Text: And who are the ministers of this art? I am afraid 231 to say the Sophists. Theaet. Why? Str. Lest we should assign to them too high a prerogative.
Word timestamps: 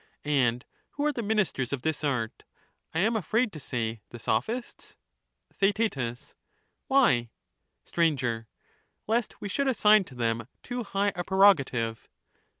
And 0.25 0.65
who 0.93 1.05
are 1.05 1.13
the 1.13 1.21
ministers 1.21 1.71
of 1.71 1.83
this 1.83 2.03
art? 2.03 2.41
I 2.91 3.01
am 3.01 3.15
afraid 3.15 3.51
231 3.51 3.51
to 3.51 3.59
say 3.59 4.01
the 4.09 4.17
Sophists. 4.19 4.95
Theaet. 5.53 6.33
Why? 6.87 7.29
Str. 7.83 8.03
Lest 9.05 9.39
we 9.39 9.47
should 9.47 9.67
assign 9.67 10.03
to 10.05 10.15
them 10.15 10.47
too 10.63 10.83
high 10.83 11.11
a 11.15 11.23
prerogative. 11.23 12.09